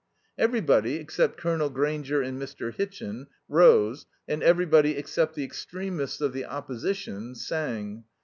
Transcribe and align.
'"Everybody, 0.45 0.95
except 0.95 1.37
Colonel 1.37 1.69
Grainger 1.69 2.23
and 2.23 2.41
Mr. 2.41 2.73
Hitchin, 2.73 3.27
rose, 3.47 4.07
and 4.27 4.41
everybody, 4.41 4.97
except 4.97 5.35
the 5.35 5.43
extremists 5.43 6.21
of 6.21 6.33
the 6.33 6.45
opposition, 6.45 7.35
sang. 7.35 8.05